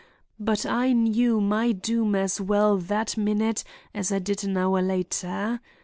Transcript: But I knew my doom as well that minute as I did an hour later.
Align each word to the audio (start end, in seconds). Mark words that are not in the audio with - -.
But 0.39 0.65
I 0.65 0.93
knew 0.93 1.39
my 1.39 1.71
doom 1.73 2.15
as 2.15 2.41
well 2.41 2.77
that 2.77 3.15
minute 3.17 3.63
as 3.93 4.11
I 4.11 4.17
did 4.17 4.43
an 4.43 4.57
hour 4.57 4.81
later. 4.81 5.61